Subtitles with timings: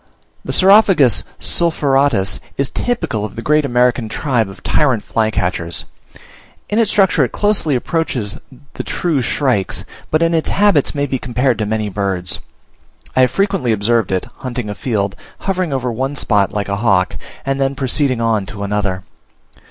[0.43, 5.85] The Saurophagus sulphuratus is typical of the great American tribe of tyrant flycatchers.
[6.71, 8.39] In its structure it closely approaches
[8.73, 12.39] the true shrikes, but in its habits may be compared to many birds.
[13.15, 17.15] I have frequently observed it, hunting a field, hovering over one spot like a hawk,
[17.45, 19.03] and then proceeding on to another.